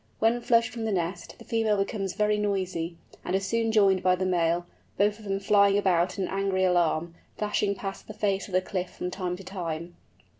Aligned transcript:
When 0.17 0.41
flushed 0.41 0.71
from 0.71 0.85
the 0.85 0.91
nest, 0.91 1.35
the 1.37 1.45
female 1.45 1.77
becomes 1.77 2.15
very 2.15 2.39
noisy, 2.39 2.95
and 3.23 3.35
is 3.35 3.45
soon 3.45 3.71
joined 3.71 4.01
by 4.01 4.15
the 4.15 4.25
male, 4.25 4.65
both 4.97 5.19
then 5.19 5.39
flying 5.39 5.77
about 5.77 6.17
in 6.17 6.27
angry 6.27 6.63
alarm, 6.63 7.13
dashing 7.37 7.75
past 7.75 8.07
the 8.07 8.15
face 8.15 8.47
of 8.47 8.53
the 8.53 8.63
cliff 8.63 8.89
from 8.89 9.11
time 9.11 9.35
to 9.37 9.43
time. 9.43 9.95